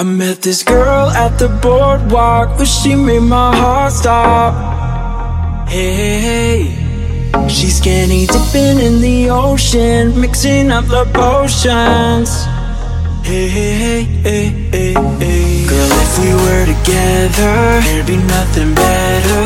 [0.00, 5.68] I met this girl at the boardwalk, but she made my heart stop.
[5.68, 6.72] Hey.
[7.50, 12.30] She's skinny dipping in the ocean, mixing up the potions.
[13.28, 15.66] Hey, hey, hey, hey, hey, hey.
[15.68, 19.44] Girl, if we were together, there'd be nothing better.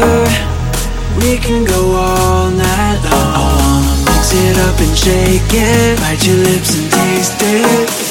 [1.19, 3.31] We can go all night long.
[3.35, 8.04] I wanna mix it up and shake it, bite your lips and taste it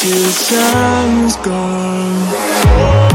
[0.00, 3.07] till sun's gone.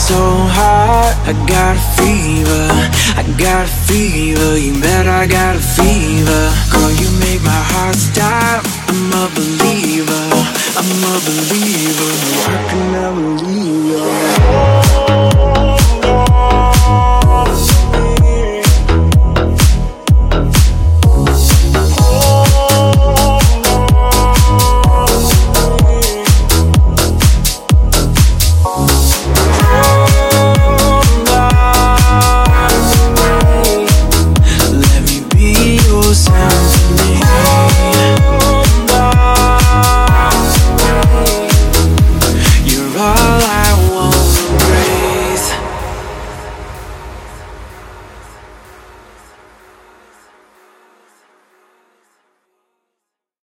[0.00, 0.16] So
[0.56, 1.12] hot.
[1.28, 2.64] I got a fever.
[3.20, 4.56] I got a fever.
[4.56, 6.42] You bet I got a fever.
[6.72, 8.64] Girl, you make my heart stop.
[8.88, 10.26] I'm a believer.
[10.80, 11.79] I'm a believer.